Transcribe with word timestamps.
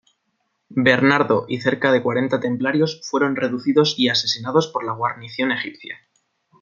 Bernardo 0.77 1.45
y 1.47 1.61
cerca 1.61 1.91
de 1.91 2.01
cuarenta 2.01 2.39
Templarios 2.39 3.01
fueron 3.07 3.35
reducidos 3.35 3.99
y 3.99 4.09
asesinados 4.09 4.65
por 4.67 4.83
la 4.83 4.93
guarnición 4.93 5.51
egipcia. 5.51 5.95